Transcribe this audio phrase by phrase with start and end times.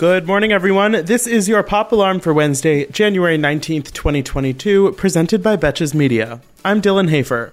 [0.00, 0.92] Good morning, everyone.
[1.04, 6.40] This is your Pop Alarm for Wednesday, January 19th, 2022, presented by Betches Media.
[6.64, 7.52] I'm Dylan Hafer.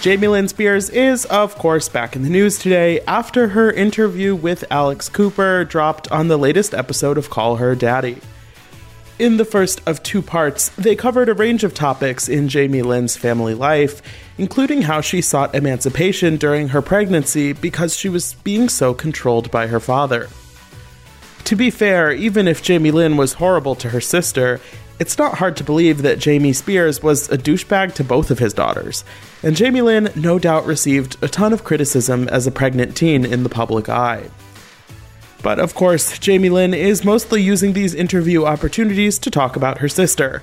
[0.00, 4.64] Jamie Lynn Spears is, of course, back in the news today after her interview with
[4.70, 8.16] Alex Cooper dropped on the latest episode of Call Her Daddy.
[9.16, 13.16] In the first of two parts, they covered a range of topics in Jamie Lynn's
[13.16, 14.02] family life,
[14.38, 19.68] including how she sought emancipation during her pregnancy because she was being so controlled by
[19.68, 20.28] her father.
[21.44, 24.60] To be fair, even if Jamie Lynn was horrible to her sister,
[24.98, 28.52] it's not hard to believe that Jamie Spears was a douchebag to both of his
[28.52, 29.04] daughters,
[29.44, 33.44] and Jamie Lynn no doubt received a ton of criticism as a pregnant teen in
[33.44, 34.28] the public eye.
[35.44, 39.90] But of course, Jamie Lynn is mostly using these interview opportunities to talk about her
[39.90, 40.42] sister.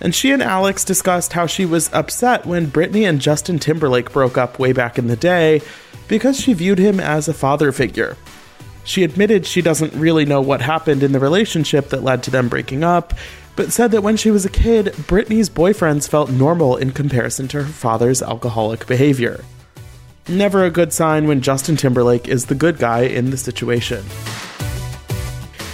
[0.00, 4.38] And she and Alex discussed how she was upset when Britney and Justin Timberlake broke
[4.38, 5.60] up way back in the day
[6.08, 8.16] because she viewed him as a father figure.
[8.84, 12.48] She admitted she doesn't really know what happened in the relationship that led to them
[12.48, 13.12] breaking up,
[13.54, 17.64] but said that when she was a kid, Britney's boyfriends felt normal in comparison to
[17.64, 19.44] her father's alcoholic behavior.
[20.28, 24.04] Never a good sign when Justin Timberlake is the good guy in the situation.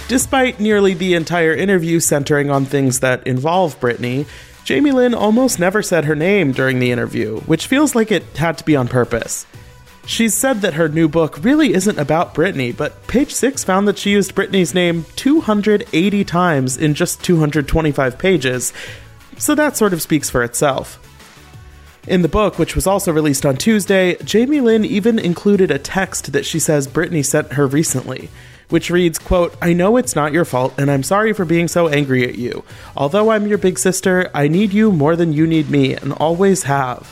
[0.07, 4.27] Despite nearly the entire interview centering on things that involve Britney,
[4.63, 8.55] Jamie Lynn almost never said her name during the interview, which feels like it had
[8.59, 9.47] to be on purpose.
[10.05, 13.97] She's said that her new book really isn't about Britney, but Page Six found that
[13.97, 18.73] she used Britney's name 280 times in just 225 pages,
[19.37, 20.99] so that sort of speaks for itself.
[22.07, 26.33] In the book, which was also released on Tuesday, Jamie Lynn even included a text
[26.33, 28.29] that she says Britney sent her recently
[28.69, 31.87] which reads, quote, I know it's not your fault, and I'm sorry for being so
[31.87, 32.63] angry at you.
[32.95, 36.63] Although I'm your big sister, I need you more than you need me, and always
[36.63, 37.11] have.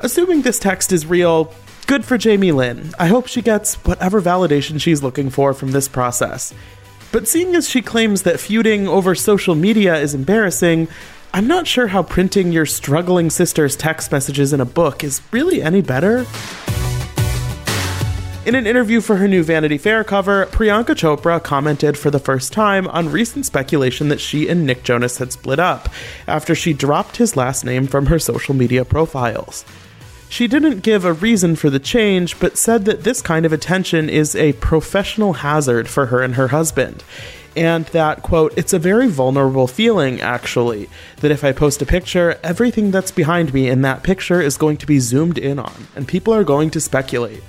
[0.00, 1.52] Assuming this text is real,
[1.86, 2.92] good for Jamie Lynn.
[2.98, 6.52] I hope she gets whatever validation she's looking for from this process.
[7.12, 10.88] But seeing as she claims that feuding over social media is embarrassing,
[11.32, 15.62] I'm not sure how printing your struggling sister's text messages in a book is really
[15.62, 16.26] any better.
[18.46, 22.52] In an interview for her new Vanity Fair cover, Priyanka Chopra commented for the first
[22.52, 25.88] time on recent speculation that she and Nick Jonas had split up
[26.28, 29.64] after she dropped his last name from her social media profiles.
[30.28, 34.08] She didn't give a reason for the change, but said that this kind of attention
[34.08, 37.02] is a professional hazard for her and her husband.
[37.56, 42.38] And that, quote, it's a very vulnerable feeling, actually, that if I post a picture,
[42.44, 46.06] everything that's behind me in that picture is going to be zoomed in on, and
[46.06, 47.42] people are going to speculate.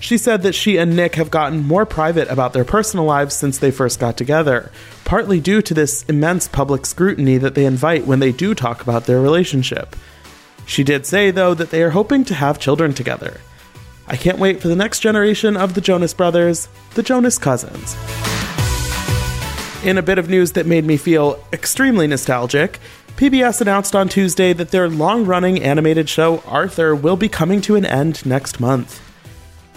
[0.00, 3.58] She said that she and Nick have gotten more private about their personal lives since
[3.58, 4.72] they first got together,
[5.04, 9.04] partly due to this immense public scrutiny that they invite when they do talk about
[9.04, 9.94] their relationship.
[10.64, 13.40] She did say, though, that they are hoping to have children together.
[14.06, 17.94] I can't wait for the next generation of the Jonas Brothers, the Jonas Cousins.
[19.84, 22.80] In a bit of news that made me feel extremely nostalgic,
[23.16, 27.76] PBS announced on Tuesday that their long running animated show Arthur will be coming to
[27.76, 29.09] an end next month.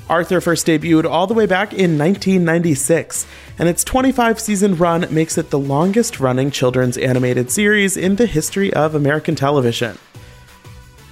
[0.09, 3.25] Arthur first debuted all the way back in 1996,
[3.57, 8.25] and its 25 season run makes it the longest running children's animated series in the
[8.25, 9.97] history of American television.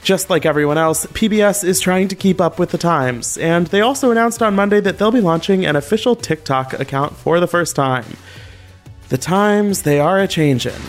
[0.04, 3.82] Just like everyone else, PBS is trying to keep up with the times, and they
[3.82, 7.76] also announced on Monday that they'll be launching an official TikTok account for the first
[7.76, 8.06] time.
[9.10, 10.82] The times, they are a changin'.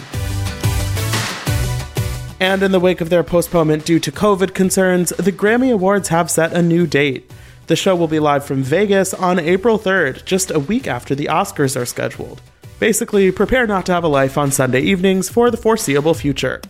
[2.40, 6.28] And in the wake of their postponement due to COVID concerns, the Grammy Awards have
[6.28, 7.30] set a new date.
[7.68, 11.26] The show will be live from Vegas on April 3rd, just a week after the
[11.26, 12.42] Oscars are scheduled.
[12.80, 16.60] Basically, prepare not to have a life on Sunday evenings for the foreseeable future.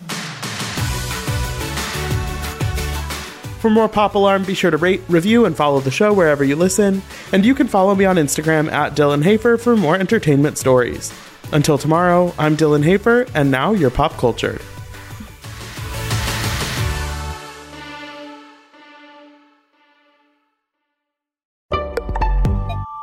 [3.60, 6.56] For more Pop Alarm, be sure to rate, review, and follow the show wherever you
[6.56, 7.00] listen.
[7.32, 11.12] And you can follow me on Instagram at Dylan Hafer for more entertainment stories.
[11.52, 14.60] Until tomorrow, I'm Dylan Hafer, and now you're pop cultured.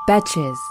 [0.10, 0.69] Betches.